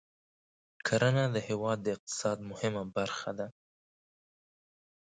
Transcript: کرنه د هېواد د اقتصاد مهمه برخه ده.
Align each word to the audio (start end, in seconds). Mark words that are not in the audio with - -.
کرنه 0.87 1.23
د 1.33 1.37
هېواد 1.47 1.77
د 1.83 1.87
اقتصاد 1.95 2.37
مهمه 2.49 2.83
برخه 2.97 3.31
ده. 3.39 3.47